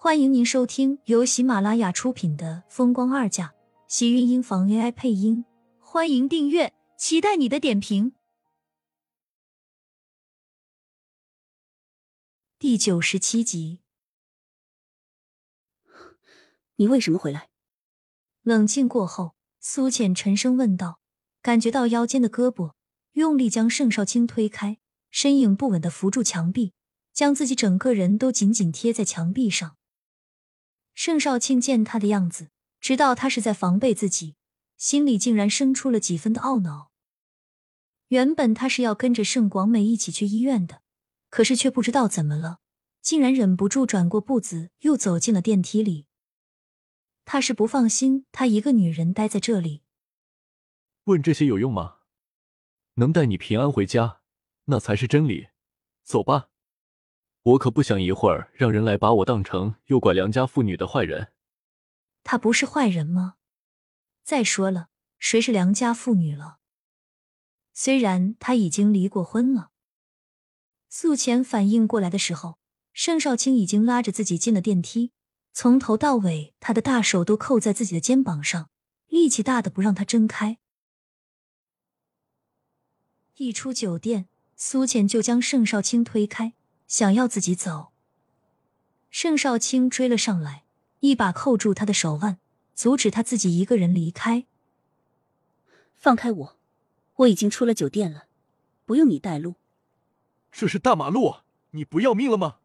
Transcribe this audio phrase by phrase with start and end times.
[0.00, 3.48] 欢迎您收听由喜马拉雅出品的《风光二嫁》，
[3.88, 5.44] 喜运音房 AI 配音。
[5.80, 8.12] 欢迎订阅，期待你的点评。
[12.60, 13.80] 第九十七集，
[16.76, 17.48] 你为什么回来？
[18.42, 21.00] 冷静过后，苏浅沉声问道，
[21.42, 22.74] 感觉到腰间的胳膊
[23.14, 24.78] 用力将盛少卿推开，
[25.10, 26.72] 身影不稳的扶住墙壁，
[27.12, 29.76] 将自己整个人都紧紧贴在墙壁上。
[31.00, 32.48] 盛少卿见他的样子，
[32.80, 34.34] 知道他是在防备自己，
[34.76, 36.90] 心里竟然生出了几分的懊恼。
[38.08, 40.82] 原本他是要跟着盛广美一起去医院的，
[41.30, 42.58] 可是却不知道怎么了，
[43.00, 46.06] 竟然忍不住转过步子，又走进了电梯里。
[47.24, 49.84] 他是不放心他一个女人待在这里。
[51.04, 51.98] 问这些有用吗？
[52.94, 54.22] 能带你平安回家，
[54.64, 55.50] 那才是真理。
[56.02, 56.48] 走吧。
[57.42, 61.32] 我可不想一会儿让人来把我当成诱拐良家妇女的坏人。
[62.22, 63.36] 他不是坏人吗？
[64.22, 66.58] 再说了，谁是良家妇女了？
[67.72, 69.70] 虽然他已经离过婚了。
[70.90, 72.58] 素浅反应过来的时候，
[72.92, 75.12] 盛少卿已经拉着自己进了电梯，
[75.52, 78.68] 从头到尾，他的大手都扣在自己的肩膀上，
[79.06, 80.58] 力气大的不让他睁开。
[83.36, 86.57] 一出酒店，苏浅就将盛少卿推开。
[86.88, 87.92] 想要自己走，
[89.10, 90.64] 盛少卿追了上来，
[91.00, 92.38] 一把扣住他的手腕，
[92.74, 94.46] 阻止他自己一个人离开。
[95.98, 96.56] 放开我，
[97.16, 98.24] 我已经出了酒店了，
[98.86, 99.56] 不用你带路。
[100.50, 101.36] 这是大马路，
[101.72, 102.56] 你不要命了吗？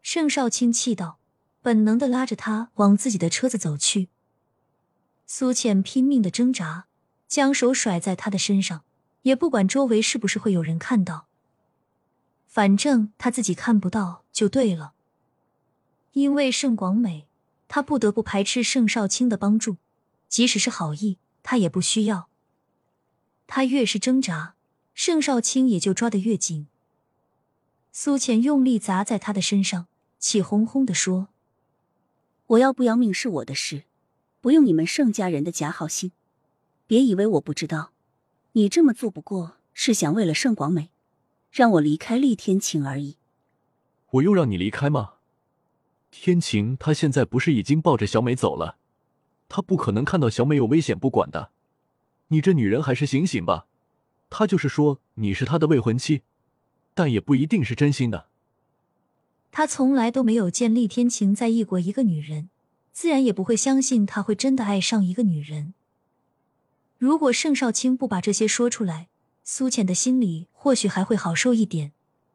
[0.00, 1.18] 盛少卿气道，
[1.60, 4.08] 本能的拉着他往自己的车子走去。
[5.26, 6.86] 苏倩拼命的挣扎，
[7.28, 8.84] 将手甩在他的身上，
[9.22, 11.28] 也不管周围是不是会有人看到。
[12.54, 14.92] 反正他自己看不到就对了。
[16.12, 17.26] 因为盛广美，
[17.66, 19.78] 他不得不排斥盛少卿的帮助，
[20.28, 22.28] 即使是好意，他也不需要。
[23.48, 24.54] 他越是挣扎，
[24.94, 26.68] 盛少卿也就抓得越紧。
[27.90, 29.88] 苏浅用力砸在他的身上，
[30.20, 31.30] 气哄哄的说
[32.46, 33.82] ：“我要不要命是我的事，
[34.40, 36.12] 不用你们盛家人的假好心。
[36.86, 37.90] 别以为我不知道，
[38.52, 40.90] 你这么做不过是想为了盛广美。”
[41.54, 43.16] 让我离开厉天晴而已。
[44.10, 45.12] 我又让你离开吗？
[46.10, 48.76] 天晴他现在不是已经抱着小美走了？
[49.48, 51.52] 他不可能看到小美有危险不管的。
[52.26, 53.68] 你这女人还是醒醒吧！
[54.30, 56.22] 他就是说你是他的未婚妻，
[56.92, 58.26] 但也不一定是真心的。
[59.52, 62.50] 他从来都没有见厉天晴在意过一个女人，
[62.92, 65.74] 自然也不会相信他会真的爱上一个女人。
[66.98, 69.06] 如果盛少卿不把这些说出来。
[69.46, 71.92] 苏浅的心里或许还会好受一点，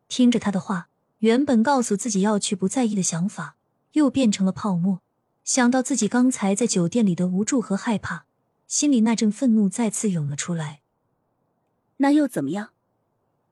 [0.08, 0.90] 听着他的话，
[1.20, 3.56] 原本告诉自己要去不在意的想法，
[3.94, 5.02] 又变成了泡沫。
[5.44, 8.26] 想到自己刚才在酒店里的无助和害怕，
[8.68, 10.82] 心里那阵愤怒再次涌了出来。
[11.98, 12.70] 那又怎么样？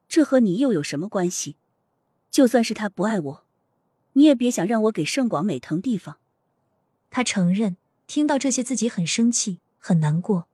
[0.08, 1.56] 这和你又有什么关系？
[2.30, 3.44] 就算是他不爱我，
[4.14, 6.18] 你也别想让我给盛广美腾地方。
[7.10, 10.48] 他承认，听到这些自己很生气，很难过。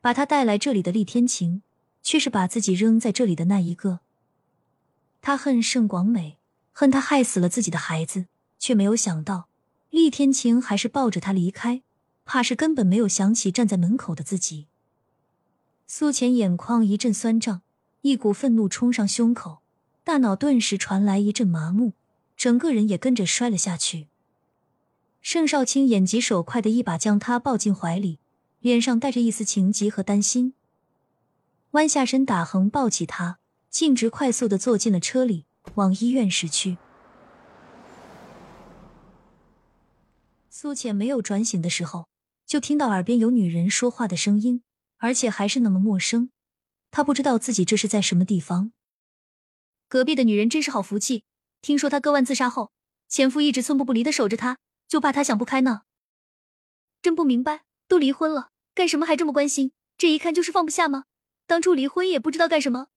[0.00, 1.62] 把他带来这里的厉天晴。
[2.04, 3.98] 却是把自己扔在这里的那一个。
[5.20, 6.38] 他恨盛广美，
[6.70, 8.26] 恨他害死了自己的孩子，
[8.60, 9.48] 却没有想到
[9.90, 11.82] 厉天晴还是抱着他离开，
[12.24, 14.68] 怕是根本没有想起站在门口的自己。
[15.86, 17.62] 苏浅眼眶一阵酸胀，
[18.02, 19.62] 一股愤怒冲上胸口，
[20.04, 21.94] 大脑顿时传来一阵麻木，
[22.36, 24.08] 整个人也跟着摔了下去。
[25.22, 28.18] 盛少卿眼疾手快的一把将他抱进怀里，
[28.60, 30.52] 脸上带着一丝情急和担心。
[31.74, 36.78] 弯下身，打横抱起他，径直快速的坐进了车里，往医院驶去。
[40.48, 42.06] 苏浅没有转醒的时候，
[42.46, 44.62] 就听到耳边有女人说话的声音，
[44.98, 46.30] 而且还是那么陌生。
[46.92, 48.70] 她不知道自己这是在什么地方。
[49.88, 51.24] 隔壁的女人真是好福气，
[51.60, 52.70] 听说她割腕自杀后，
[53.08, 55.82] 前夫一直寸步不离的守着她，就怕她想不开呢。
[57.02, 59.72] 真不明白，都离婚了，干什么还这么关心？
[59.98, 61.06] 这一看就是放不下吗？
[61.46, 62.88] 当初离婚也不知道干什么，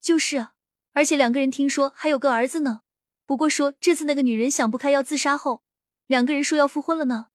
[0.00, 0.54] 就是啊，
[0.92, 2.82] 而且两个人听说还有个儿子呢。
[3.26, 5.62] 不过说这次那个女人想不开要自杀后，
[6.06, 7.28] 两个人说要复婚了呢。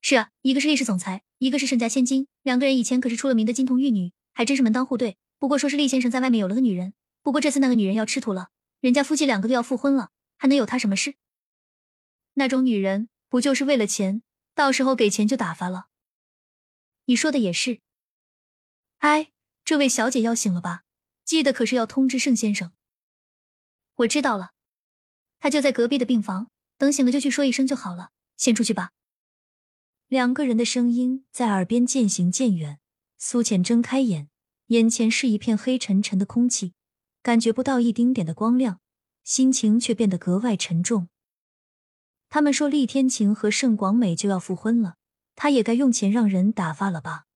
[0.00, 5.18] 是啊，一个是历史总裁，一个是盛家千金，两个人以前可是出了名的金童玉女，还真是门当户对。
[5.38, 8.48] 不过说是厉先生在外面有了个女人，不过这次那个女人要吃土了，
[8.80, 11.14] 人家夫妻两个都要复婚了，还能有他什么事？
[12.34, 14.22] 那种女人不就是为了钱，
[14.54, 15.86] 到时候给钱就打发了。
[17.04, 17.80] 你说的也是。
[19.00, 19.32] 哎，
[19.64, 20.84] 这位小姐要醒了吧？
[21.24, 22.72] 记得可是要通知盛先生。
[23.96, 24.52] 我知道了。
[25.38, 28.10] 他就在隔壁的病房，等醒了就去说一声就好了。
[28.36, 28.90] 先出去吧。
[30.08, 32.78] 两个人的声音在耳边渐行渐远。
[33.16, 34.28] 苏浅睁开眼，
[34.66, 36.74] 眼前是一片黑沉沉的空气，
[37.22, 38.80] 感觉不到一丁点的光亮，
[39.24, 41.08] 心情却变得格外沉重。
[42.28, 44.96] 他们说厉天晴和盛广美就要复婚了，
[45.36, 47.26] 他也该用钱让人打发了吧？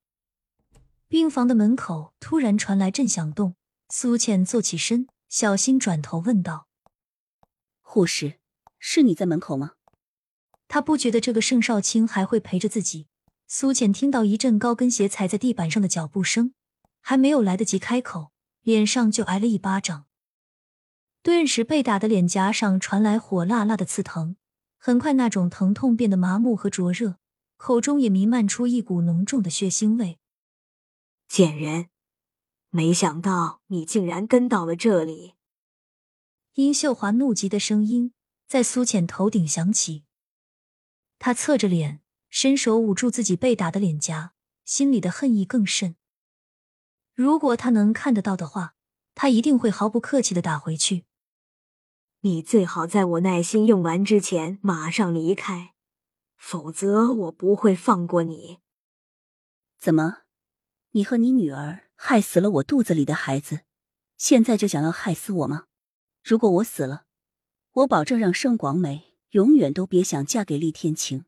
[1.08, 3.54] 病房的门口突然传来阵响动，
[3.88, 6.66] 苏浅坐起身，小心转头问道
[7.82, 8.38] ：“护士，
[8.78, 9.72] 是你在门口吗？”
[10.66, 13.06] 他不觉得这个盛少卿还会陪着自己。
[13.46, 16.54] 苏浅听到一阵高跟鞋踩在地板上的脚步声，
[17.00, 20.06] 还没有来得及开口，脸上就挨了一巴掌，
[21.22, 24.36] 顿时被打的脸颊上传来火辣辣的刺疼。
[24.78, 27.18] 很快，那种疼痛变得麻木和灼热，
[27.56, 30.18] 口中也弥漫出一股浓重的血腥味。
[31.36, 31.88] 贱人，
[32.70, 35.34] 没想到你竟然跟到了这里！
[36.52, 38.14] 殷秀华怒极的声音
[38.46, 40.04] 在苏浅头顶响起，
[41.18, 44.32] 他侧着脸，伸手捂住自己被打的脸颊，
[44.64, 45.96] 心里的恨意更甚。
[47.14, 48.76] 如果他能看得到的话，
[49.16, 51.04] 他一定会毫不客气的打回去。
[52.20, 55.74] 你最好在我耐心用完之前马上离开，
[56.36, 58.60] 否则我不会放过你。
[59.76, 60.18] 怎么，
[60.96, 63.62] 你和你女儿害死了我肚子里的孩子，
[64.16, 65.66] 现在就想要害死我吗？
[66.22, 67.06] 如果我死了，
[67.72, 71.24] 我保证让盛广美永远都别想嫁给厉天晴，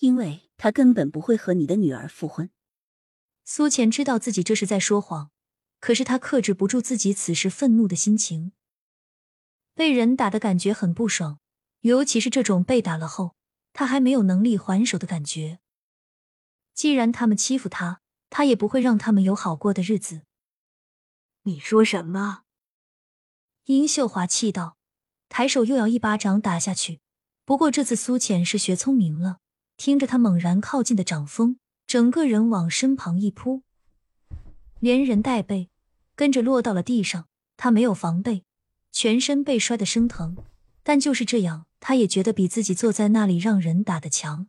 [0.00, 2.50] 因为他根本不会和你的女儿复婚。
[3.44, 5.30] 苏浅知道自己这是在说谎，
[5.78, 8.50] 可是他克制不住自己此时愤怒的心情。
[9.72, 11.38] 被人打的感觉很不爽，
[11.82, 13.36] 尤其是这种被打了后
[13.72, 15.60] 他还没有能力还手的感觉。
[16.74, 20.22] 既然他们欺负他，他也不会让他们有好过的日子。
[21.42, 22.44] 你说什么？
[23.66, 24.76] 殷秀华气道，
[25.28, 27.00] 抬手又要一巴掌打下去。
[27.44, 29.40] 不过这次苏浅是学聪明了，
[29.76, 33.62] 听着他猛然靠近的掌风，整个人往身旁一扑，
[34.78, 35.68] 连人带背
[36.14, 37.26] 跟着落到了地上。
[37.56, 38.44] 他没有防备。
[38.92, 40.36] 全身被摔得生疼，
[40.82, 44.48] 但就是这样，他也觉得比自己坐在那里让人打的强。